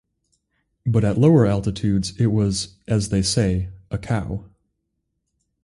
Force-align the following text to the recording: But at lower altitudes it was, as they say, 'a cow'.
But 0.83 1.03
at 1.03 1.19
lower 1.19 1.45
altitudes 1.45 2.13
it 2.17 2.31
was, 2.31 2.75
as 2.87 3.09
they 3.09 3.21
say, 3.21 3.69
'a 3.91 3.99
cow'. 3.99 4.45